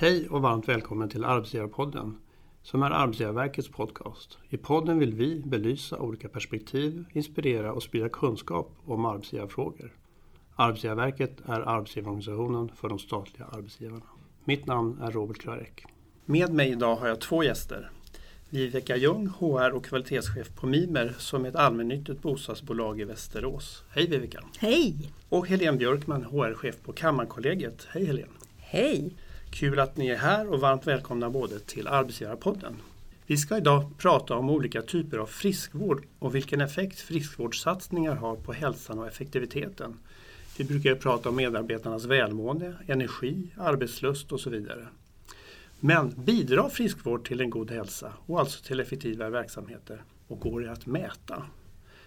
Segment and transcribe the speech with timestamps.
[0.00, 2.16] Hej och varmt välkommen till Arbetsgivarpodden
[2.62, 4.38] som är Arbetsgivarverkets podcast.
[4.48, 9.92] I podden vill vi belysa olika perspektiv, inspirera och sprida kunskap om arbetsgivarfrågor.
[10.56, 14.04] Arbetsgivarverket är arbetsgivarorganisationen för de statliga arbetsgivarna.
[14.44, 15.84] Mitt namn är Robert Klarek.
[16.24, 17.90] Med mig idag har jag två gäster.
[18.50, 23.84] Viveka Ljung, HR och kvalitetschef på Mimer som är ett allmännyttigt bostadsbolag i Västerås.
[23.90, 24.44] Hej Viveka!
[24.58, 25.12] Hej!
[25.28, 27.86] Och Helene Björkman, HR-chef på Kammarkollegiet.
[27.90, 28.32] Hej Helene!
[28.58, 29.16] Hej!
[29.50, 32.76] Kul att ni är här och varmt välkomna både till Arbetsgivarpodden.
[33.26, 38.52] Vi ska idag prata om olika typer av friskvård och vilken effekt friskvårdssatsningar har på
[38.52, 39.96] hälsan och effektiviteten.
[40.58, 44.86] Vi brukar prata om medarbetarnas välmående, energi, arbetslust och så vidare.
[45.80, 50.02] Men bidrar friskvård till en god hälsa och alltså till effektivare verksamheter?
[50.28, 51.42] Och går det att mäta?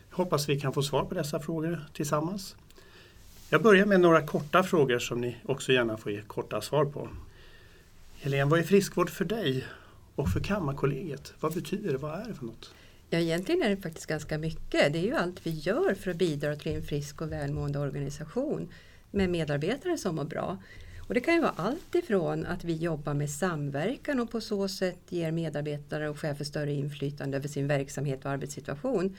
[0.09, 2.55] Jag hoppas vi kan få svar på dessa frågor tillsammans.
[3.49, 7.09] Jag börjar med några korta frågor som ni också gärna får ge korta svar på.
[8.23, 9.65] Helene, vad är friskvård för dig
[10.15, 11.33] och för Kammarkollegiet?
[11.39, 11.97] Vad betyder det?
[11.97, 12.73] Vad är det för något?
[13.09, 14.93] Ja, egentligen är det faktiskt ganska mycket.
[14.93, 18.69] Det är ju allt vi gör för att bidra till en frisk och välmående organisation
[19.11, 20.57] med medarbetare som mår bra.
[21.07, 24.67] Och det kan ju vara allt ifrån att vi jobbar med samverkan och på så
[24.67, 29.17] sätt ger medarbetare och chefer större inflytande över sin verksamhet och arbetssituation.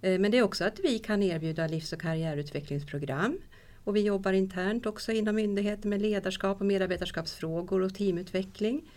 [0.00, 3.38] Eh, men det är också att vi kan erbjuda livs och karriärutvecklingsprogram.
[3.84, 8.90] Och vi jobbar internt också inom myndigheten med ledarskap och medarbetarskapsfrågor och teamutveckling.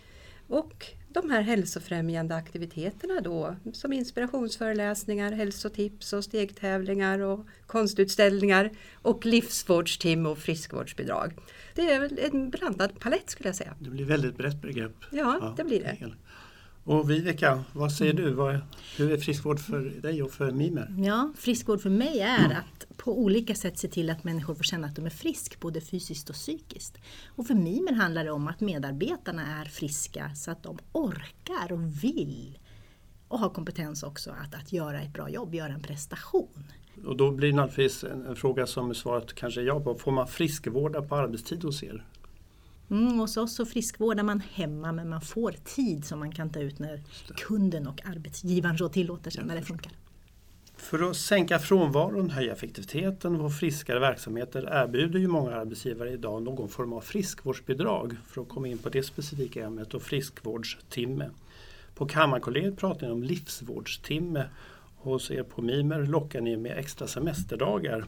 [0.47, 10.25] Och de här hälsofrämjande aktiviteterna då som inspirationsföreläsningar, hälsotips och stegtävlingar och konstutställningar och livsvårdsteam
[10.25, 11.33] och friskvårdsbidrag.
[11.75, 13.75] Det är en blandad palett skulle jag säga.
[13.79, 14.95] Det blir väldigt brett begrepp.
[15.11, 16.11] Ja, ja det blir det.
[16.85, 18.61] Och Viveka, vad säger du?
[18.97, 20.95] hur är friskvård för dig och för Mimer?
[20.97, 24.87] Ja, friskvård för mig är att på olika sätt se till att människor får känna
[24.87, 26.97] att de är friska, både fysiskt och psykiskt.
[27.27, 32.03] Och för Mimer handlar det om att medarbetarna är friska så att de orkar och
[32.03, 32.57] vill
[33.27, 36.63] och har kompetens också att, att göra ett bra jobb, göra en prestation.
[37.05, 39.95] Och då blir det naturligtvis en, en fråga som svaret kanske är ja på.
[39.95, 42.05] Får man friskvårda på arbetstid hos er?
[42.93, 46.59] Mm, hos oss så friskvårdar man hemma men man får tid som man kan ta
[46.59, 47.01] ut när
[47.35, 49.91] kunden och arbetsgivaren så tillåter sig, när det funkar.
[50.75, 56.69] För att sänka frånvaron, höja effektiviteten och friskare verksamheter erbjuder ju många arbetsgivare idag någon
[56.69, 61.29] form av friskvårdsbidrag för att komma in på det specifika ämnet och friskvårdstimme.
[61.95, 64.45] På Kammarkollegiet pratar ni om livsvårdstimme.
[64.97, 68.05] Hos er på Mimer lockar ni med extra semesterdagar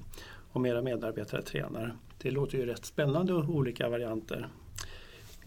[0.52, 1.96] om era medarbetare tränar.
[2.22, 4.50] Det låter ju rätt spännande och olika varianter.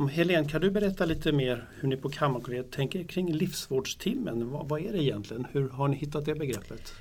[0.06, 4.50] Helene, kan du berätta lite mer hur ni på Kammarkollegiet tänker kring livsvårdstimmen?
[4.50, 5.46] Vad, vad är det egentligen?
[5.52, 6.92] Hur har ni hittat det begreppet?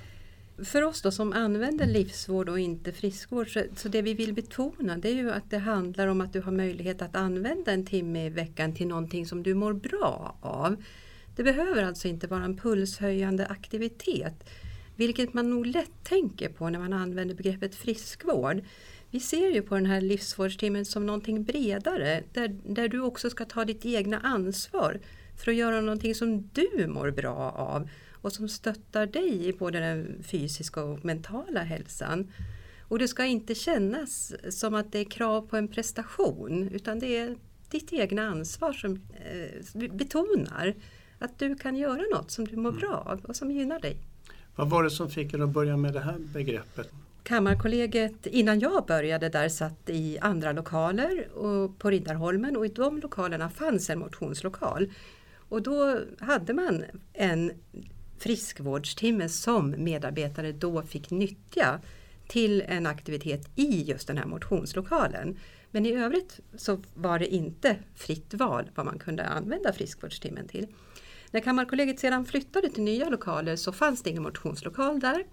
[0.63, 4.97] För oss då som använder livsvård och inte friskvård så, så, det vi vill betona
[4.97, 8.25] det är ju att det handlar om att du har möjlighet att använda en timme
[8.25, 10.75] i veckan till någonting som du mår bra av.
[11.35, 14.49] Det behöver alltså inte vara en pulshöjande aktivitet.
[14.95, 18.61] Vilket man nog lätt tänker på när man använder begreppet friskvård.
[19.11, 23.45] Vi ser ju på den här livsvårdstimmen som någonting bredare där, där du också ska
[23.45, 24.99] ta ditt egna ansvar
[25.37, 27.89] för att göra någonting som du mår bra av
[28.21, 32.31] och som stöttar dig i både den fysiska och mentala hälsan.
[32.81, 37.17] Och det ska inte kännas som att det är krav på en prestation utan det
[37.17, 37.35] är
[37.69, 39.01] ditt egna ansvar som
[39.31, 40.75] eh, betonar
[41.19, 42.81] att du kan göra något som du mår mm.
[42.81, 43.97] bra av och som gynnar dig.
[44.55, 46.91] Vad var det som fick er att börja med det här begreppet?
[47.27, 52.99] Kammarkollegiet, innan jag började där, satt i andra lokaler och på Riddarholmen och i de
[52.99, 54.91] lokalerna fanns en motionslokal.
[55.49, 57.51] Och då hade man en
[58.17, 61.79] friskvårdstimme som medarbetare då fick nyttja
[62.27, 65.37] till en aktivitet i just den här motionslokalen.
[65.71, 70.67] Men i övrigt så var det inte fritt val vad man kunde använda friskvårdstimmen till.
[71.31, 75.23] När Kammarkollegiet sedan flyttade till nya lokaler så fanns det ingen motionslokal där.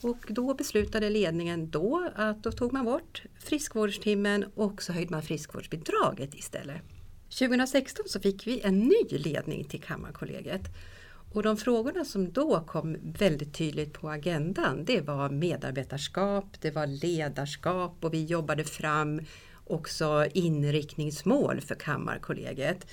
[0.00, 5.22] Och då beslutade ledningen då att då tog man bort friskvårdstimmen och så höjde man
[5.22, 6.82] friskvårdsbidraget istället.
[7.38, 10.62] 2016 så fick vi en ny ledning till Kammarkollegiet.
[11.34, 16.86] Och de frågorna som då kom väldigt tydligt på agendan det var medarbetarskap, det var
[16.86, 19.20] ledarskap och vi jobbade fram
[19.64, 22.86] också inriktningsmål för Kammarkollegiet.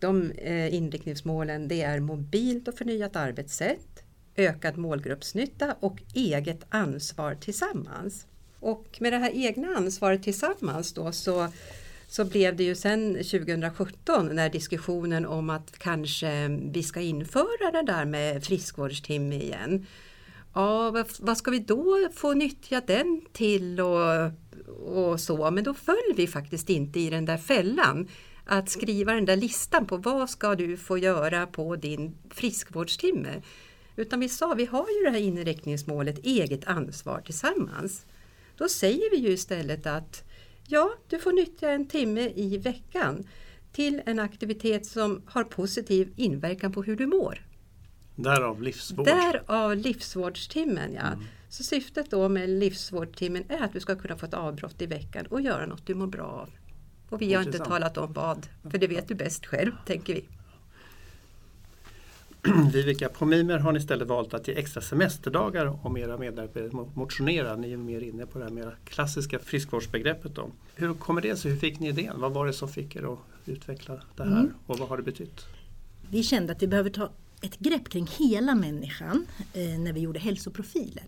[0.00, 3.95] De eh, inriktningsmålen det är mobilt och förnyat arbetssätt,
[4.36, 8.26] ökad målgruppsnytta och eget ansvar tillsammans.
[8.60, 11.48] Och med det här egna ansvaret tillsammans då så,
[12.08, 17.92] så blev det ju sen 2017 när diskussionen om att kanske vi ska införa det
[17.92, 19.86] där med friskvårdstimme igen.
[20.54, 24.30] Ja, vad, vad ska vi då få nyttja den till och,
[24.86, 25.50] och så?
[25.50, 28.08] Men då föll vi faktiskt inte i den där fällan
[28.44, 33.42] att skriva den där listan på vad ska du få göra på din friskvårdstimme.
[33.96, 38.06] Utan vi sa, vi har ju det här inriktningsmålet eget ansvar tillsammans.
[38.56, 40.24] Då säger vi ju istället att
[40.66, 43.26] ja, du får nyttja en timme i veckan
[43.72, 47.46] till en aktivitet som har positiv inverkan på hur du mår.
[48.16, 49.06] Därav livsvård.
[49.06, 51.06] Därav livsvårdstimmen ja.
[51.06, 51.24] Mm.
[51.48, 55.26] Så syftet då med livsvårdstimmen är att du ska kunna få ett avbrott i veckan
[55.26, 56.50] och göra något du mår bra av.
[57.08, 60.28] Och vi har inte talat om vad, för det vet du bäst själv, tänker vi.
[62.72, 67.56] Vivica, på Mimer har ni istället valt att ge extra semesterdagar om era medarbetare motionerar.
[67.56, 70.34] Ni är mer inne på det här mer klassiska friskvårdsbegreppet.
[70.34, 70.50] Då.
[70.74, 71.50] Hur kommer det sig?
[71.50, 72.20] Hur fick ni idén?
[72.20, 74.52] Vad var det som fick er att utveckla det här mm.
[74.66, 75.46] och vad har det betytt?
[76.10, 77.10] Vi kände att vi behöver ta
[77.40, 81.04] ett grepp kring hela människan eh, när vi gjorde hälsoprofiler.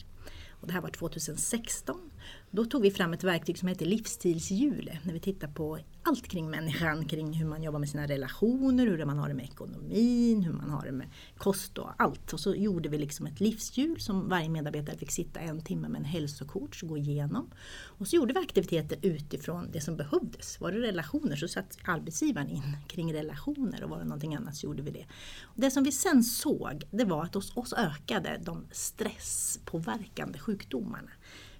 [0.60, 2.10] Och det här var 2016.
[2.50, 6.50] Då tog vi fram ett verktyg som heter livsstilshjulet när vi tittar på allt kring
[6.50, 10.52] människan, kring hur man jobbar med sina relationer, hur man har det med ekonomin, hur
[10.52, 11.06] man har det med
[11.36, 12.32] kost och allt.
[12.32, 15.98] Och så gjorde vi liksom ett livshjul som varje medarbetare fick sitta en timme med
[15.98, 17.50] en hälsocoach och gå igenom.
[17.84, 20.60] Och så gjorde vi aktiviteter utifrån det som behövdes.
[20.60, 24.66] Var det relationer så satt arbetsgivaren in kring relationer och var det någonting annat så
[24.66, 25.06] gjorde vi det.
[25.42, 31.10] Och det som vi sen såg det var att hos oss ökade de stresspåverkande sjukdomarna.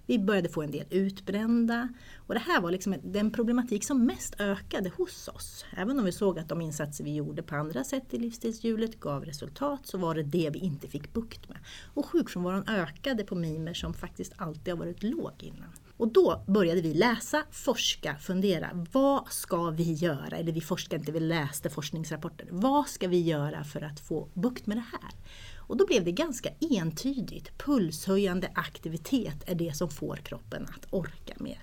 [0.09, 1.89] Vi började få en del utbrända.
[2.17, 5.65] Och det här var liksom den problematik som mest ökade hos oss.
[5.77, 9.25] Även om vi såg att de insatser vi gjorde på andra sätt i livsstilshjulet gav
[9.25, 11.59] resultat så var det det vi inte fick bukt med.
[11.95, 15.73] Och sjukfrånvaron ökade på mimer som faktiskt alltid har varit låg innan.
[15.99, 18.87] Och då började vi läsa, forska, fundera.
[18.93, 20.37] Vad ska vi göra?
[20.37, 22.49] Eller vi forskade inte, vi läste forskningsrapporter.
[22.51, 25.11] Vad ska vi göra för att få bukt med det här?
[25.57, 27.59] Och då blev det ganska entydigt.
[27.59, 31.63] Pulshöjande aktivitet är det som får kroppen att orka mer.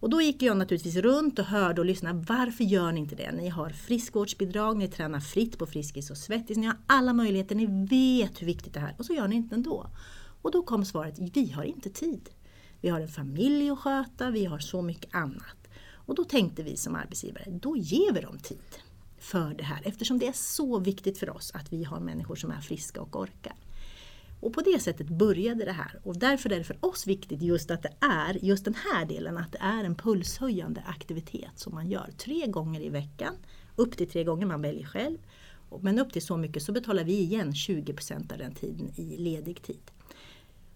[0.00, 2.24] Och då gick jag naturligtvis runt och hörde och lyssnade.
[2.28, 3.32] Varför gör ni inte det?
[3.32, 7.66] Ni har friskvårdsbidrag, ni tränar fritt på Friskis och Svettis, ni har alla möjligheter, ni
[7.66, 9.86] vet hur viktigt det är och så gör ni inte ändå.
[10.42, 12.28] Och då kom svaret, vi har inte tid.
[12.82, 15.68] Vi har en familj att sköta, vi har så mycket annat.
[16.06, 18.58] Och då tänkte vi som arbetsgivare, då ger vi dem tid
[19.18, 22.50] för det här eftersom det är så viktigt för oss att vi har människor som
[22.50, 23.54] är friska och orkar.
[24.40, 27.70] Och på det sättet började det här och därför är det för oss viktigt just
[27.70, 31.90] att det är just den här delen, att det är en pulshöjande aktivitet som man
[31.90, 33.34] gör tre gånger i veckan.
[33.76, 35.18] Upp till tre gånger, man väljer själv.
[35.80, 39.62] Men upp till så mycket så betalar vi igen 20% av den tiden i ledig
[39.62, 39.90] tid.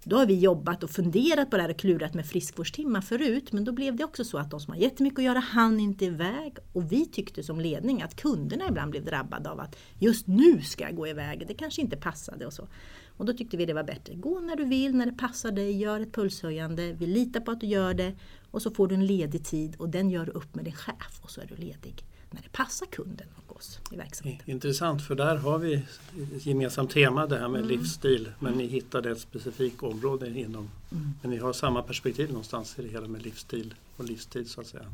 [0.08, 3.52] Då har vi jobbat och funderat på det här och klurat med friskvårdstimmar förut.
[3.52, 6.04] Men då blev det också så att de som har jättemycket att göra hann inte
[6.04, 6.56] iväg.
[6.72, 10.84] Och vi tyckte som ledning att kunderna ibland blev drabbade av att just nu ska
[10.84, 12.68] jag gå iväg, det kanske inte passade och så.
[13.16, 15.72] Och då tyckte vi det var bättre, gå när du vill, när det passar dig,
[15.72, 18.12] gör ett pulshöjande, vi litar på att du gör det.
[18.50, 21.20] Och så får du en ledig tid och den gör du upp med din chef
[21.22, 24.50] och så är du ledig när det passar kunden och oss i verksamheten.
[24.50, 27.68] Intressant för där har vi ett gemensamt tema det här med mm.
[27.68, 31.14] livsstil men ni hittade ett specifikt område inom mm.
[31.22, 34.66] men ni har samma perspektiv någonstans i det hela med livsstil och livstid så att
[34.66, 34.84] säga.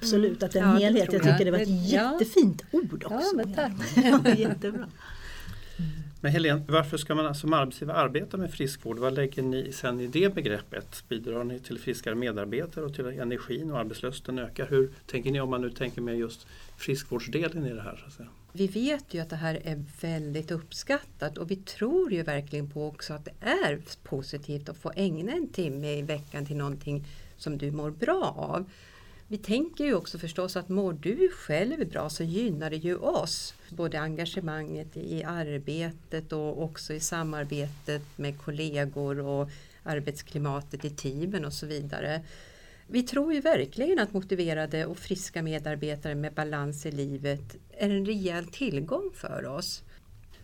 [0.00, 1.12] Absolut, att det är en ja, helhet.
[1.12, 3.14] Jag tycker det var ett jättefint ord också.
[3.14, 4.36] Ja, men tack.
[4.38, 4.86] Jättebra.
[6.20, 8.98] Men Helene, varför ska man som arbetsgivare arbeta med friskvård?
[8.98, 11.04] Vad lägger ni sen i det begreppet?
[11.08, 14.66] Bidrar ni till friskare medarbetare och till energin och arbetslusten ökar?
[14.66, 17.96] Hur tänker ni om man nu tänker med just friskvårdsdelen i det här?
[17.96, 18.28] Så att säga?
[18.52, 22.86] Vi vet ju att det här är väldigt uppskattat och vi tror ju verkligen på
[22.86, 27.04] också att det är positivt att få ägna en timme i veckan till någonting
[27.36, 28.70] som du mår bra av.
[29.28, 33.54] Vi tänker ju också förstås att mår du själv bra så gynnar det ju oss.
[33.68, 39.50] Både engagemanget i arbetet och också i samarbetet med kollegor och
[39.82, 42.22] arbetsklimatet i teamen och så vidare.
[42.88, 48.06] Vi tror ju verkligen att motiverade och friska medarbetare med balans i livet är en
[48.06, 49.82] rejäl tillgång för oss.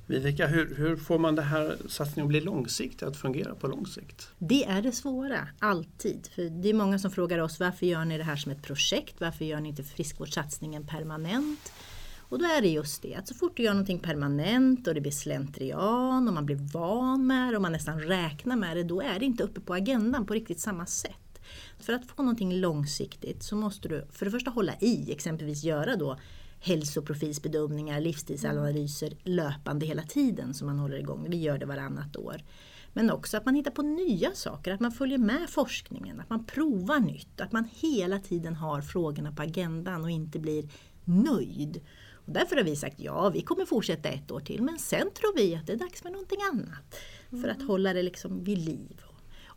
[0.06, 3.87] Viveka, hur, hur får man det här satsningen att bli långsiktig, att fungera på lång
[3.87, 4.28] sikt?
[4.38, 6.28] Det är det svåra, alltid.
[6.34, 9.14] För det är många som frågar oss varför gör ni det här som ett projekt?
[9.18, 11.72] Varför gör ni inte friskvårdssatsningen permanent?
[12.18, 15.00] Och då är det just det att så fort du gör någonting permanent och det
[15.00, 19.00] blir slentrian och man blir van med det och man nästan räknar med det, då
[19.00, 21.21] är det inte uppe på agendan på riktigt samma sätt.
[21.82, 25.96] För att få någonting långsiktigt så måste du för det första hålla i, exempelvis göra
[25.96, 26.18] då
[26.60, 31.26] hälsoprofilsbedömningar, livsstilsanalyser löpande hela tiden som man håller igång.
[31.30, 32.42] Vi gör det varannat år.
[32.92, 36.44] Men också att man hittar på nya saker, att man följer med forskningen, att man
[36.44, 40.68] provar nytt, att man hela tiden har frågorna på agendan och inte blir
[41.04, 41.80] nöjd.
[42.26, 45.36] Och därför har vi sagt ja, vi kommer fortsätta ett år till men sen tror
[45.36, 47.00] vi att det är dags med någonting annat.
[47.42, 49.02] För att hålla det liksom vid liv.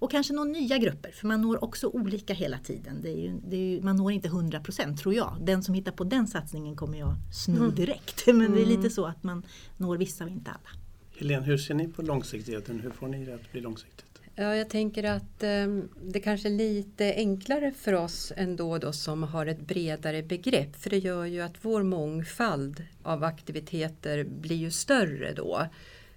[0.05, 3.01] Och kanske nå nya grupper, för man når också olika hela tiden.
[3.01, 5.37] Det är ju, det är ju, man når inte 100% tror jag.
[5.41, 7.75] Den som hittar på den satsningen kommer jag sno mm.
[7.75, 8.27] direkt.
[8.33, 9.45] Men det är lite så att man
[9.77, 10.81] når vissa och inte alla.
[11.17, 12.79] Helene, hur ser ni på långsiktigheten?
[12.79, 14.05] Hur får ni det att bli långsiktigt?
[14.35, 15.67] Ja, jag tänker att eh,
[16.03, 20.75] det kanske är lite enklare för oss ändå då som har ett bredare begrepp.
[20.75, 25.67] För det gör ju att vår mångfald av aktiviteter blir ju större då.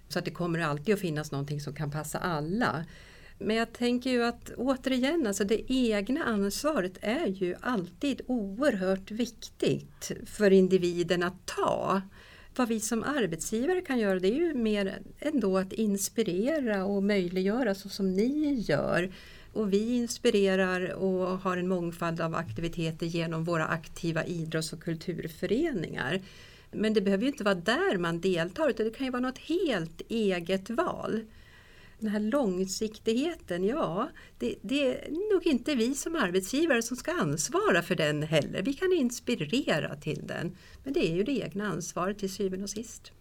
[0.07, 2.85] Så att det kommer alltid att finnas någonting som kan passa alla.
[3.41, 10.11] Men jag tänker ju att återigen, alltså det egna ansvaret är ju alltid oerhört viktigt
[10.25, 12.01] för individen att ta.
[12.55, 17.75] Vad vi som arbetsgivare kan göra det är ju mer ändå att inspirera och möjliggöra
[17.75, 19.11] så som ni gör.
[19.53, 26.21] Och vi inspirerar och har en mångfald av aktiviteter genom våra aktiva idrotts och kulturföreningar.
[26.71, 29.37] Men det behöver ju inte vara där man deltar utan det kan ju vara något
[29.37, 31.21] helt eget val.
[31.99, 37.81] Den här långsiktigheten, ja, det, det, är nog inte vi som arbetsgivare som ska ansvara
[37.81, 38.61] för den heller.
[38.61, 42.69] Vi kan inspirera till den, men det är ju det egna ansvaret till syvende och
[42.69, 43.11] sist.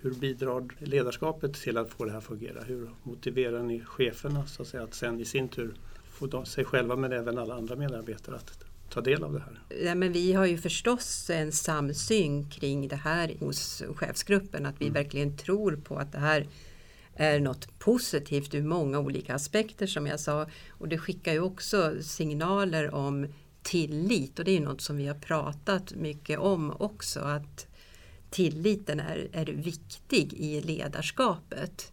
[0.00, 2.62] Hur bidrar ledarskapet till att få det här att fungera?
[2.62, 5.74] Hur motiverar ni cheferna så att, säga, att sen i sin tur
[6.12, 9.62] få sig själva men även alla andra medarbetare att ta del av det här?
[9.86, 14.84] Ja, men vi har ju förstås en samsyn kring det här hos chefsgruppen, att vi
[14.84, 14.94] mm.
[14.94, 16.46] verkligen tror på att det här
[17.16, 20.46] är något positivt ur många olika aspekter som jag sa.
[20.70, 23.26] Och det skickar ju också signaler om
[23.62, 27.20] tillit och det är något som vi har pratat mycket om också.
[27.20, 27.66] Att
[28.30, 31.92] tilliten är, är viktig i ledarskapet.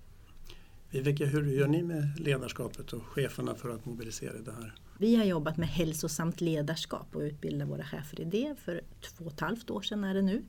[0.90, 4.76] Viveke, hur gör ni med ledarskapet och cheferna för att mobilisera det här?
[4.98, 9.34] Vi har jobbat med hälsosamt ledarskap och utbildat våra chefer i det för två och
[9.34, 10.44] ett halvt år sedan är det nu.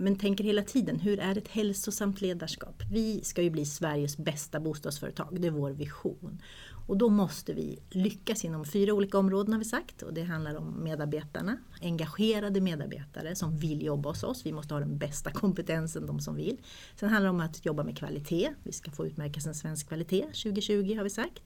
[0.00, 2.82] Men tänker hela tiden, hur är ett hälsosamt ledarskap?
[2.90, 6.42] Vi ska ju bli Sveriges bästa bostadsföretag, det är vår vision.
[6.86, 10.02] Och då måste vi lyckas inom fyra olika områden har vi sagt.
[10.02, 14.46] Och det handlar om medarbetarna, engagerade medarbetare som vill jobba hos oss.
[14.46, 16.56] Vi måste ha den bästa kompetensen, de som vill.
[16.96, 18.50] Sen handlar det om att jobba med kvalitet.
[18.62, 21.42] Vi ska få utmärkelsen Svensk kvalitet 2020 har vi sagt.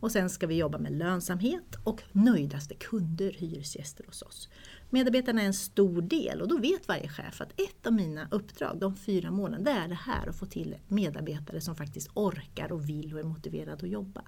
[0.00, 4.48] Och sen ska vi jobba med lönsamhet och nöjdaste kunder, hyresgäster hos oss.
[4.94, 8.78] Medarbetarna är en stor del och då vet varje chef att ett av mina uppdrag,
[8.80, 12.88] de fyra målen, det är det här att få till medarbetare som faktiskt orkar och
[12.88, 14.22] vill och är motiverade att jobba.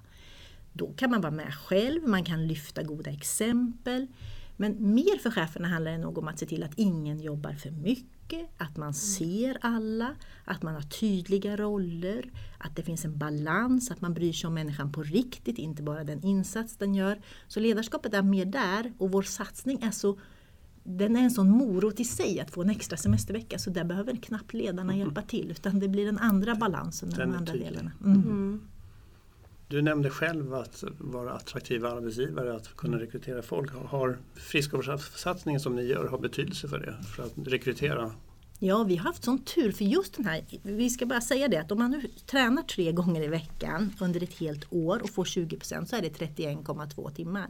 [0.73, 4.07] Då kan man vara med själv, man kan lyfta goda exempel.
[4.57, 7.71] Men mer för cheferna handlar det nog om att se till att ingen jobbar för
[7.71, 13.91] mycket, att man ser alla, att man har tydliga roller, att det finns en balans,
[13.91, 17.21] att man bryr sig om människan på riktigt, inte bara den insats den gör.
[17.47, 20.17] Så ledarskapet är mer där och vår satsning är så
[20.89, 24.15] den är en sån morot i sig att få en extra semestervecka så där behöver
[24.15, 24.97] knappt ledarna mm.
[24.97, 27.71] hjälpa till utan det blir den andra balansen, den de andra tydlig.
[27.71, 27.91] delarna.
[28.03, 28.21] Mm.
[28.21, 28.61] Mm.
[29.67, 33.71] Du nämnde själv att vara attraktiva arbetsgivare, att kunna rekrytera folk.
[33.73, 36.95] Har friskvårdssatsningen som ni gör har betydelse för det?
[37.15, 38.11] För att rekrytera
[38.59, 41.57] Ja, vi har haft sån tur för just den här, vi ska bara säga det
[41.57, 45.23] att om man nu tränar tre gånger i veckan under ett helt år och får
[45.23, 47.47] 20% så är det 31,2 timmar.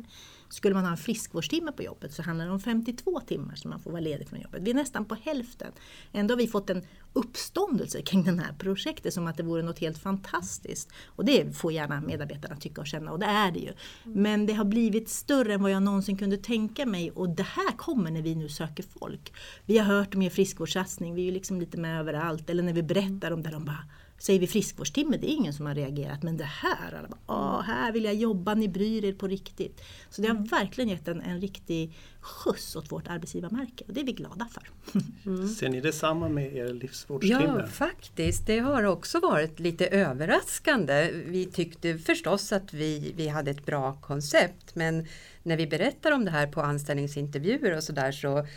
[0.49, 3.79] Skulle man ha en friskvårdstimme på jobbet så handlar det om 52 timmar som man
[3.79, 4.61] får vara ledig från jobbet.
[4.61, 5.71] Vi är nästan på hälften.
[6.11, 9.79] Ändå har vi fått en uppståndelse kring det här projektet som att det vore något
[9.79, 10.89] helt fantastiskt.
[11.05, 13.73] Och det får gärna medarbetarna tycka och känna och det är det ju.
[14.03, 17.77] Men det har blivit större än vad jag någonsin kunde tänka mig och det här
[17.77, 19.33] kommer när vi nu söker folk.
[19.65, 22.49] Vi har hört om er friskvårdssatsning, vi är ju liksom lite med överallt.
[22.49, 23.83] Eller när vi berättar om det, de bara
[24.19, 26.23] Säger vi friskvårdstimme, det är ingen som har reagerat.
[26.23, 29.81] Men det här, alla bara, Åh, här vill jag jobba, ni bryr er på riktigt.
[30.09, 30.47] Så det har mm.
[30.47, 34.69] verkligen gett en, en riktig skjuts åt vårt arbetsgivarmärke och det är vi glada för.
[35.25, 35.47] Mm.
[35.47, 37.43] Ser ni detsamma med er livsvårdstimme?
[37.59, 38.47] Ja, faktiskt.
[38.47, 41.11] Det har också varit lite överraskande.
[41.25, 45.07] Vi tyckte förstås att vi, vi hade ett bra koncept men
[45.43, 48.47] när vi berättar om det här på anställningsintervjuer och sådär så så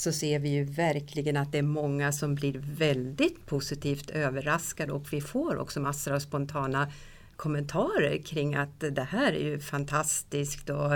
[0.00, 5.20] ser vi ju verkligen att det är många som blir väldigt positivt överraskade och vi
[5.20, 6.92] får också massor av spontana
[7.36, 10.92] kommentarer kring att det här är ju fantastiskt och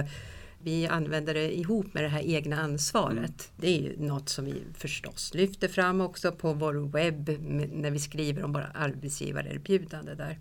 [0.62, 3.18] vi använder det ihop med det här egna ansvaret.
[3.18, 3.30] Mm.
[3.56, 7.28] Det är ju något som vi förstås lyfter fram också på vår webb
[7.72, 10.38] när vi skriver om våra arbetsgivarerbjudande där.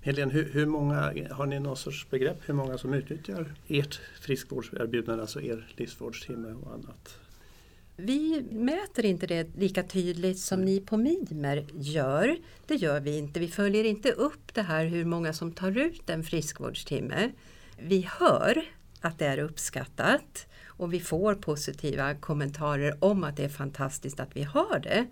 [0.00, 5.22] Helene, hur, hur, många, har ni någon sorts begrepp hur många som utnyttjar ert friskvårdserbjudande,
[5.22, 7.18] alltså er livsvårdstimme och annat?
[7.96, 12.36] Vi mäter inte det lika tydligt som ni på Mimer gör.
[12.66, 13.40] Det gör vi inte.
[13.40, 17.30] Vi följer inte upp det här hur många som tar ut en friskvårdstimme.
[17.78, 18.64] Vi hör
[19.00, 24.36] att det är uppskattat och vi får positiva kommentarer om att det är fantastiskt att
[24.36, 25.06] vi har det.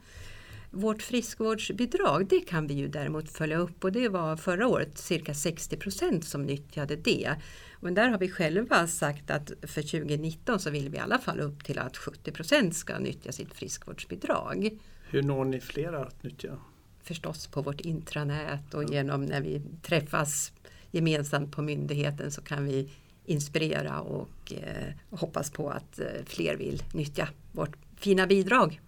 [0.70, 5.34] Vårt friskvårdsbidrag det kan vi ju däremot följa upp och det var förra året cirka
[5.34, 7.36] 60 procent som nyttjade det.
[7.84, 11.40] Men där har vi själva sagt att för 2019 så vill vi i alla fall
[11.40, 14.78] upp till att 70 procent ska nyttja sitt friskvårdsbidrag.
[15.10, 16.58] Hur når ni fler att nyttja?
[17.02, 20.52] Förstås på vårt intranät och genom när vi träffas
[20.90, 22.90] gemensamt på myndigheten så kan vi
[23.24, 28.80] inspirera och eh, hoppas på att eh, fler vill nyttja vårt fina bidrag.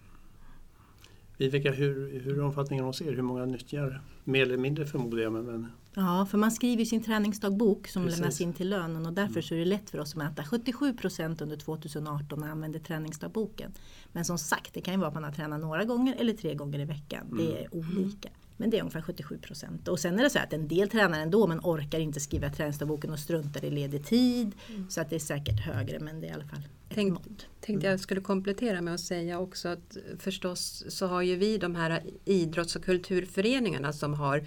[1.37, 3.11] Viveka, hur, hur är omfattningen hos er?
[3.11, 4.01] Hur många nyttjar?
[4.23, 5.33] Mer eller mindre förmodar jag.
[5.33, 5.67] Men...
[5.95, 8.19] Ja, för man skriver sin träningsdagbok som Precis.
[8.19, 9.43] lämnas in till lönen och därför mm.
[9.43, 10.43] så är det lätt för oss att mäta.
[10.43, 13.71] 77 procent under 2018 använder träningsdagboken.
[14.11, 16.55] Men som sagt, det kan ju vara att man har tränat några gånger eller tre
[16.55, 17.27] gånger i veckan.
[17.37, 17.97] Det är mm.
[17.97, 18.29] olika.
[18.57, 19.87] Men det är ungefär 77 procent.
[19.87, 23.11] Och sen är det så att en del tränar ändå men orkar inte skriva träningsdagboken
[23.11, 24.51] och struntar i ledig tid.
[24.69, 24.89] Mm.
[24.89, 27.47] Så att det är säkert högre men det är i alla fall ett Tänk, mått.
[27.61, 31.75] Tänkte jag skulle komplettera med att säga också att förstås så har ju vi de
[31.75, 34.45] här idrotts och kulturföreningarna som har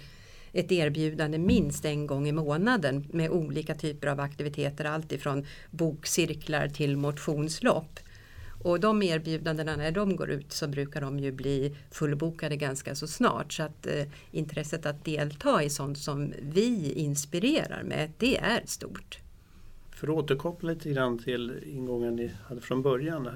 [0.53, 6.97] ett erbjudande minst en gång i månaden med olika typer av aktiviteter, alltifrån bokcirklar till
[6.97, 7.99] motionslopp.
[8.63, 13.07] Och de erbjudandena när de går ut så brukar de ju bli fullbokade ganska så
[13.07, 13.53] snart.
[13.53, 19.19] Så att eh, intresset att delta i sånt som vi inspirerar med, det är stort.
[19.91, 23.29] För att återkoppla lite grann till ingången ni hade från början.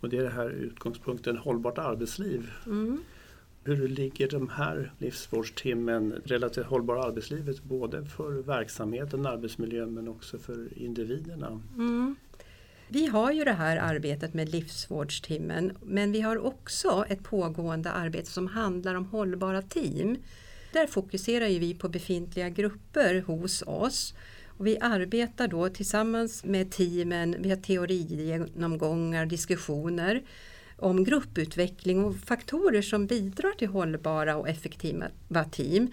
[0.00, 2.50] Och det är det här utgångspunkten hållbart arbetsliv.
[2.66, 3.02] Mm.
[3.74, 10.78] Hur ligger de här livsvårdstimmen relativt hållbara arbetslivet både för verksamheten, arbetsmiljön men också för
[10.78, 11.62] individerna?
[11.76, 12.16] Mm.
[12.88, 18.30] Vi har ju det här arbetet med livsvårdstimmen men vi har också ett pågående arbete
[18.30, 20.16] som handlar om hållbara team.
[20.72, 24.14] Där fokuserar ju vi på befintliga grupper hos oss.
[24.46, 30.22] Och vi arbetar då tillsammans med teamen, vi har teorigenomgångar, diskussioner
[30.78, 35.92] om grupputveckling och faktorer som bidrar till hållbara och effektiva team.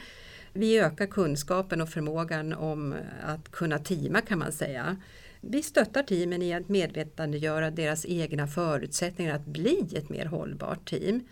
[0.53, 4.97] Vi ökar kunskapen och förmågan om att kunna teama kan man säga.
[5.41, 11.27] Vi stöttar teamen i att medvetandegöra deras egna förutsättningar att bli ett mer hållbart team.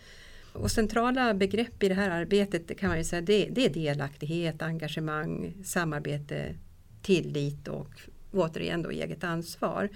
[0.54, 4.62] Och centrala begrepp i det här arbetet kan man ju säga det, det är delaktighet,
[4.62, 6.56] engagemang, samarbete,
[7.02, 7.90] tillit och
[8.32, 9.90] återigen då eget ansvar.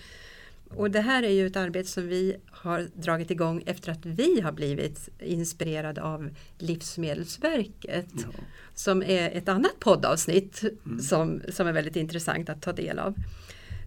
[0.70, 4.42] Och det här är ju ett arbete som vi har dragit igång efter att vi
[4.42, 8.14] har blivit inspirerade av Livsmedelsverket.
[8.14, 8.30] Ja.
[8.74, 11.00] Som är ett annat poddavsnitt mm.
[11.00, 13.16] som, som är väldigt intressant att ta del av.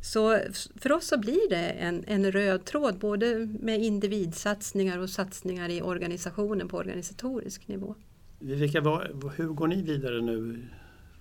[0.02, 0.38] Så
[0.76, 5.82] för oss så blir det en, en röd tråd både med individsatsningar och satsningar i
[5.82, 7.94] organisationen på organisatorisk nivå.
[8.38, 8.80] Vilka,
[9.36, 10.62] hur går ni vidare nu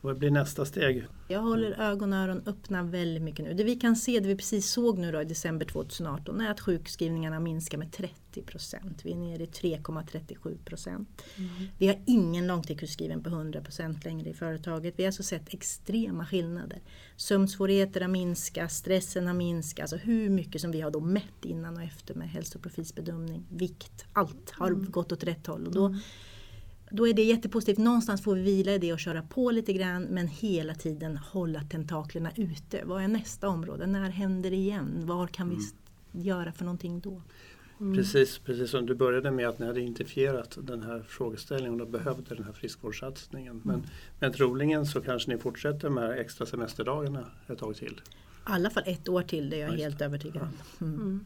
[0.02, 1.08] vad blir nästa steg?
[1.28, 3.54] Jag håller ögon och öron öppna väldigt mycket nu.
[3.54, 6.60] Det vi kan se, det vi precis såg nu då i december 2018, är att
[6.60, 9.00] sjukskrivningarna minskar med 30 procent.
[9.04, 11.24] Vi är nere i 3,37 procent.
[11.36, 11.50] Mm.
[11.78, 14.94] Vi har ingen långtidssjukskriven på 100 procent längre i företaget.
[14.98, 16.82] Vi har alltså sett extrema skillnader.
[17.18, 19.84] Sömnsvårigheter har minskat, stressen har minskat.
[19.84, 24.52] Alltså hur mycket som vi har då mätt innan och efter med hälsoprofilsbedömning, vikt, allt
[24.52, 24.92] har mm.
[24.92, 25.68] gått åt rätt håll.
[25.68, 26.00] Och då, mm
[26.92, 27.78] då är det jättepositivt.
[27.78, 31.62] Någonstans får vi vila i det och köra på lite grann men hela tiden hålla
[31.64, 32.82] tentaklerna ute.
[32.86, 33.88] Vad är nästa område?
[33.88, 34.92] När händer det igen?
[34.96, 36.26] Vad kan vi mm.
[36.28, 37.22] göra för någonting då?
[37.80, 37.98] Mm.
[37.98, 42.36] Precis, precis som du började med att ni hade identifierat den här frågeställningen och behövde
[42.36, 43.54] den här friskvårdssatsningen.
[43.54, 43.62] Mm.
[43.64, 43.84] Men,
[44.20, 47.94] men troligen så kanske ni fortsätter med extra semesterdagarna ett tag till?
[47.94, 48.02] I
[48.44, 50.88] alla fall ett år till, det är jag ja, helt övertygad om.
[50.88, 51.02] Mm.
[51.02, 51.26] mm.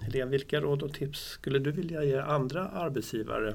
[0.00, 3.54] Helene, vilka råd och tips skulle du vilja ge andra arbetsgivare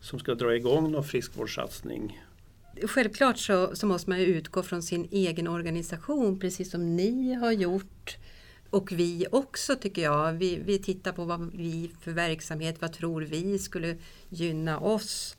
[0.00, 2.22] som ska dra igång någon friskvårdssatsning?
[2.82, 8.16] Självklart så, så måste man utgå från sin egen organisation precis som ni har gjort.
[8.70, 10.32] Och vi också tycker jag.
[10.32, 13.96] Vi, vi tittar på vad vi för verksamhet, vad tror vi skulle
[14.28, 15.36] gynna oss.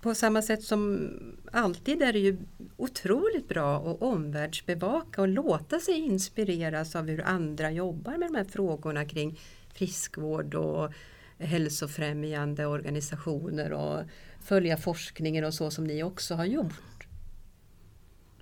[0.00, 1.10] På samma sätt som
[1.52, 2.36] alltid är det ju
[2.76, 8.44] otroligt bra att omvärldsbevaka och låta sig inspireras av hur andra jobbar med de här
[8.44, 9.40] frågorna kring
[9.74, 10.92] friskvård och
[11.38, 14.02] hälsofrämjande organisationer och
[14.40, 17.06] följa forskningen och så som ni också har gjort.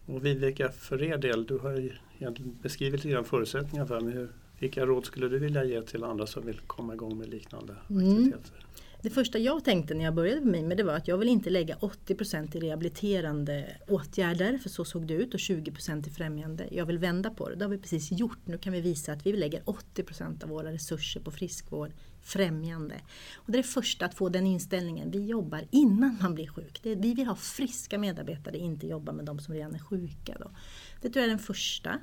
[0.07, 1.92] Och Viveka, för er del, du har ju
[2.62, 4.26] beskrivit lite förutsättningar för mig.
[4.59, 8.12] Vilka råd skulle du vilja ge till andra som vill komma igång med liknande mm.
[8.12, 8.57] aktiviteter?
[8.59, 8.72] Mm.
[9.02, 11.50] Det första jag tänkte när jag började med mig det var att jag vill inte
[11.50, 16.68] lägga 80% i rehabiliterande åtgärder, för så såg det ut, och 20% i främjande.
[16.70, 18.38] Jag vill vända på det, det har vi precis gjort.
[18.44, 21.90] Nu kan vi visa att vi lägger 80% av våra resurser på friskvård,
[22.23, 22.95] främjande.
[23.35, 25.11] Och det är det första, att få den inställningen.
[25.11, 26.81] Vi jobbar innan man blir sjuk.
[26.83, 30.37] Det, vi vill ha friska medarbetare, inte jobba med de som redan är sjuka.
[30.41, 30.51] Då.
[31.01, 31.99] Det tror jag är den första.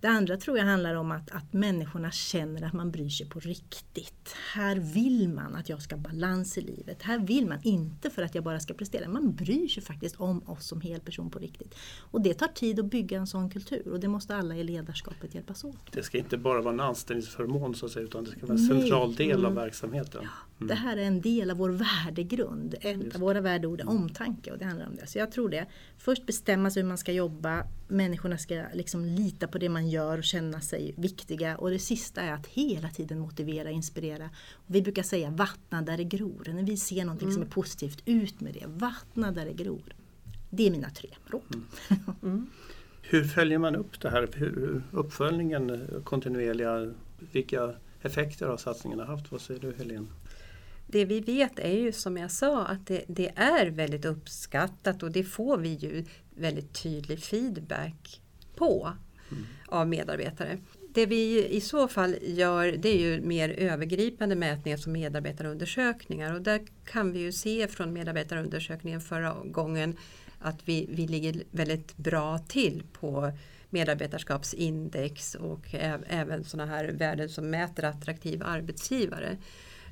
[0.00, 3.40] Det andra tror jag handlar om att, att människorna känner att man bryr sig på
[3.40, 4.34] riktigt.
[4.54, 7.02] Här vill man att jag ska ha balans i livet.
[7.02, 9.08] Här vill man inte för att jag bara ska prestera.
[9.08, 11.74] Man bryr sig faktiskt om oss som hel person på riktigt.
[12.00, 15.34] Och det tar tid att bygga en sån kultur och det måste alla i ledarskapet
[15.34, 15.92] hjälpas åt.
[15.92, 18.68] Det ska inte bara vara en anställningsförmån så att säga, utan det ska vara en
[18.68, 19.46] central del mm.
[19.46, 20.26] av verksamheten.
[20.60, 20.68] Mm.
[20.68, 22.74] Det här är en del av vår värdegrund.
[22.80, 25.06] Ett av våra värdeord är omtanke och det handlar om det.
[25.06, 25.66] Så jag tror det.
[25.98, 27.64] Först bestämma sig hur man ska jobba.
[27.88, 31.56] Människorna ska liksom lita på det man gör och känna sig viktiga.
[31.56, 34.30] Och det sista är att hela tiden motivera, inspirera.
[34.52, 36.42] Och vi brukar säga vattna där det gror.
[36.46, 37.34] När vi ser någonting mm.
[37.34, 38.66] som är positivt, ut med det.
[38.66, 39.94] Vattna där det gror.
[40.50, 41.54] Det är mina tre råd.
[41.54, 41.66] Mm.
[42.22, 42.46] mm.
[43.02, 44.28] Hur följer man upp det här?
[44.34, 46.92] Hur, uppföljningen kontinuerliga,
[47.32, 49.32] vilka effekter har satsningarna haft?
[49.32, 50.06] Vad säger du Helene?
[50.92, 55.10] Det vi vet är ju som jag sa att det, det, är väldigt uppskattat och
[55.10, 58.20] det får vi ju väldigt tydlig feedback
[58.54, 58.92] på
[59.30, 59.44] mm.
[59.66, 60.58] av medarbetare.
[60.94, 66.42] Det vi i så fall gör det är ju mer övergripande mätningar som medarbetarundersökningar och
[66.42, 69.96] där kan vi ju se från medarbetarundersökningen förra gången
[70.38, 73.32] att vi, vi ligger väldigt bra till på
[73.70, 75.74] medarbetarskapsindex och
[76.08, 79.36] även sådana här värden som mäter attraktiv arbetsgivare.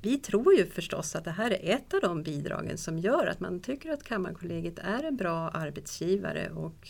[0.02, 3.40] Vi tror ju förstås att det här är ett av de bidragen som gör att
[3.40, 6.88] man tycker att Kammarkollegiet är en bra arbetsgivare och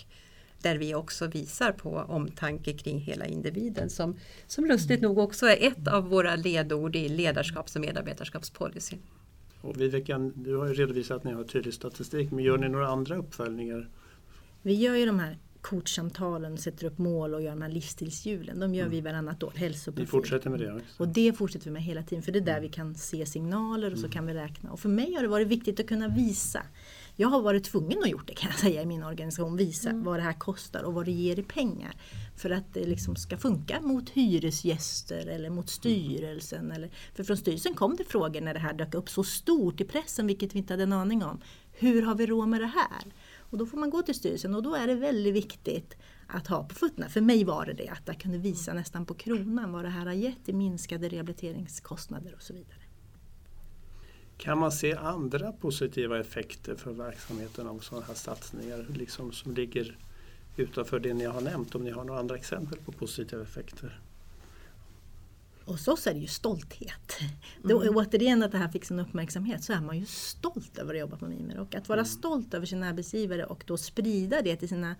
[0.62, 4.16] där vi också visar på omtanke kring hela individen som,
[4.46, 8.96] som lustigt nog också är ett av våra ledord i ledarskaps och medarbetarskapspolicy.
[9.60, 12.88] Och Viveka, du har ju redovisat att ni har tydlig statistik, men gör ni några
[12.88, 13.88] andra uppföljningar?
[14.62, 18.60] Vi gör ju de här coachsamtalen, sätter upp mål och gör de här livsstilshjulen.
[18.60, 18.90] De gör mm.
[18.90, 20.04] vi varannat år, hälsoprofil.
[20.04, 21.02] Ni fortsätter med det också?
[21.02, 22.62] Och det fortsätter vi med hela tiden för det är där mm.
[22.62, 24.10] vi kan se signaler och så mm.
[24.10, 24.70] kan vi räkna.
[24.70, 26.62] Och för mig har det varit viktigt att kunna visa.
[27.16, 30.04] Jag har varit tvungen att gjort det kan jag säga i min organisation, visa mm.
[30.04, 31.94] vad det här kostar och vad det ger i pengar.
[32.36, 36.58] För att det liksom ska funka mot hyresgäster eller mot styrelsen.
[36.58, 36.72] Mm.
[36.72, 39.84] Eller, för från styrelsen kom det frågor när det här dök upp så stort i
[39.84, 41.40] pressen, vilket vi inte hade en aning om.
[41.72, 43.12] Hur har vi råd med det här?
[43.50, 46.64] Och då får man gå till styrelsen och då är det väldigt viktigt att ha
[46.64, 47.08] på fötterna.
[47.08, 50.06] För mig var det det, att jag kunde visa nästan på kronan vad det här
[50.06, 52.78] har gett i minskade rehabiliteringskostnader och så vidare.
[54.36, 59.98] Kan man se andra positiva effekter för verksamheten av sådana här satsningar liksom som ligger
[60.56, 61.74] utanför det ni har nämnt?
[61.74, 64.00] Om ni har några andra exempel på positiva effekter?
[65.68, 67.20] Hos oss är det ju stolthet.
[67.20, 67.32] Mm.
[67.62, 71.00] Då, återigen att det här fick sin uppmärksamhet så är man ju stolt över att
[71.00, 71.58] jobba på Mimer.
[71.58, 72.06] Och att vara mm.
[72.06, 74.96] stolt över sin arbetsgivare och då sprida det till sina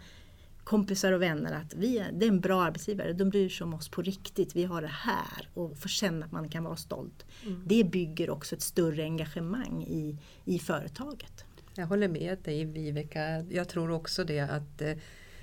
[0.68, 3.74] kompisar och vänner att vi är, det är en bra arbetsgivare, de bryr sig om
[3.74, 7.26] oss på riktigt, vi har det här och få känna att man kan vara stolt.
[7.46, 7.62] Mm.
[7.66, 11.44] Det bygger också ett större engagemang i, i företaget.
[11.74, 14.92] Jag håller med dig Viveka, jag tror också det att eh,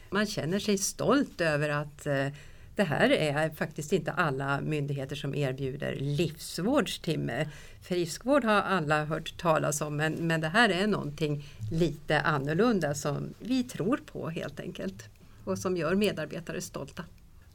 [0.09, 2.27] man känner sig stolt över att eh,
[2.75, 7.49] det här är faktiskt inte alla myndigheter som erbjuder livsvårdstimme.
[7.81, 13.33] Friskvård har alla hört talas om men, men det här är någonting lite annorlunda som
[13.39, 15.09] vi tror på helt enkelt
[15.43, 17.03] och som gör medarbetare stolta.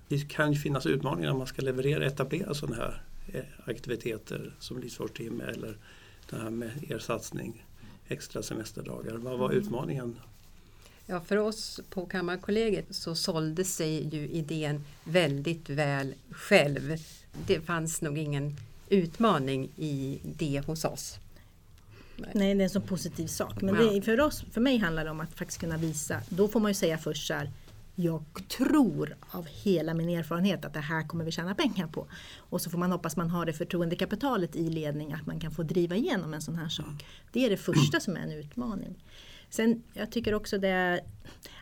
[0.09, 3.02] Det kan ju finnas utmaningar när man ska leverera etablera sådana här
[3.33, 5.76] eh, aktiviteter som livsvårdstimme eller
[6.30, 7.64] det här med er satsning
[8.09, 9.16] extra semesterdagar.
[9.16, 9.62] Vad var mm.
[9.62, 10.16] utmaningen
[11.11, 16.96] Ja, för oss på Kammarkollegiet så sålde sig ju idén väldigt väl själv.
[17.46, 18.57] Det fanns nog ingen
[18.88, 21.18] utmaning i det hos oss.
[22.16, 23.62] Nej, det är en så positiv sak.
[23.62, 23.92] Men ja.
[23.92, 26.23] det, för, oss, för mig handlar det om att faktiskt kunna visa.
[26.29, 27.51] Då får man ju säga först så här,
[27.94, 32.07] jag tror av hela min erfarenhet att det här kommer vi tjäna pengar på.
[32.37, 35.62] Och så får man hoppas man har det förtroendekapitalet i ledning att man kan få
[35.62, 37.07] driva igenom en sån här sak.
[37.33, 38.96] Det är det första som är en utmaning.
[39.50, 41.00] Sen jag tycker också det,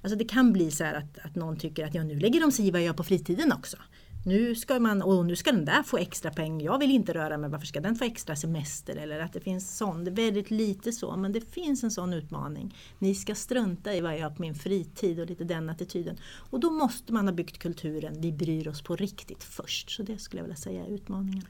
[0.03, 2.53] alltså det kan bli så här att, att någon tycker att ja, nu lägger de
[2.53, 3.77] sig i vad jag gör på fritiden också.
[4.27, 7.39] Nu ska, man, och nu ska den där få extra pengar, jag vill inte röra
[7.39, 8.97] mig, varför ska den få extra semester?
[8.97, 12.13] Eller att det finns sån, det är väldigt lite så, men det finns en sån
[12.13, 12.77] utmaning.
[12.99, 16.17] Ni ska strunta i vad jag gör på min fritid och lite den attityden.
[16.51, 19.91] Och då måste man ha byggt kulturen, vi bryr oss på riktigt först.
[19.91, 21.45] Så det skulle jag vilja säga är utmaningen.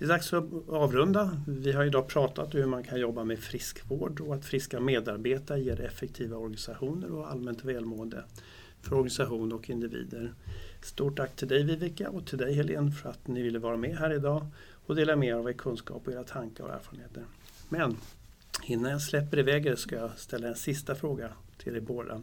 [0.00, 1.42] Det är dags att avrunda.
[1.46, 5.60] Vi har idag pratat om hur man kan jobba med friskvård och att friska medarbetare
[5.60, 8.24] ger effektiva organisationer och allmänt välmående
[8.82, 10.34] för organisation och individer.
[10.82, 13.96] Stort tack till dig Viveka och till dig Helene för att ni ville vara med
[13.96, 14.46] här idag
[14.86, 17.24] och dela med er av er kunskap och era tankar och erfarenheter.
[17.68, 17.96] Men
[18.64, 22.22] innan jag släpper iväg er ska jag ställa en sista fråga till er båda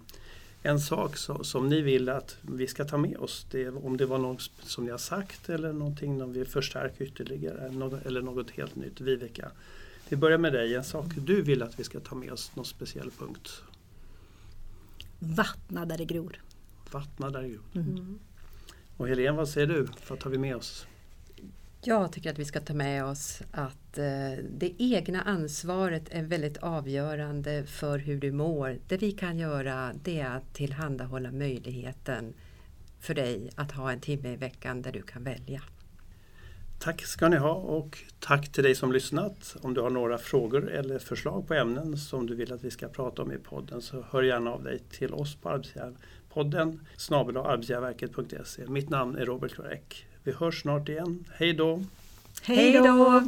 [0.64, 4.06] en sak så, som ni vill att vi ska ta med oss, det om det
[4.06, 7.68] var något som ni har sagt eller någonting som vi förstärker ytterligare
[8.06, 9.02] eller något helt nytt.
[9.02, 9.52] Viveka,
[10.10, 10.76] vi börjar med dig.
[10.76, 13.62] En sak du vill att vi ska ta med oss, någon speciell punkt?
[15.20, 16.42] Vattna där det gror.
[16.92, 17.64] Vattna där det gror.
[17.76, 18.20] Mm.
[18.98, 19.88] Och Helene, vad säger du?
[20.10, 20.88] Vad tar vi med oss?
[21.82, 26.58] Jag tycker att vi ska ta med oss att eh, det egna ansvaret är väldigt
[26.58, 28.78] avgörande för hur du mår.
[28.88, 32.34] Det vi kan göra det är att tillhandahålla möjligheten
[33.00, 35.62] för dig att ha en timme i veckan där du kan välja.
[36.80, 39.56] Tack ska ni ha och tack till dig som lyssnat.
[39.62, 42.88] Om du har några frågor eller förslag på ämnen som du vill att vi ska
[42.88, 47.38] prata om i podden så hör gärna av dig till oss på Arbetsgivarpodden snabel
[48.68, 50.07] Mitt namn är Robert Klorek.
[50.28, 51.26] Vi hörs snart igen.
[51.38, 51.84] Hej då!
[52.42, 53.24] Hej då!